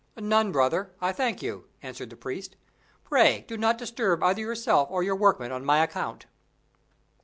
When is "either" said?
4.23-4.41